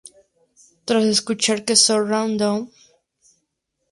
Tras 0.85 1.05
escuchar 1.15 1.59
que 1.65 1.75
So 1.83 1.95
Random! 2.11 2.59